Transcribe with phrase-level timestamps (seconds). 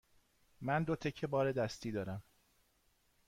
[0.61, 2.23] من دو تکه بار دستی دارم.